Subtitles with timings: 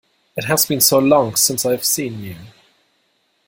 [0.35, 2.35] It has been so long since I have seen you!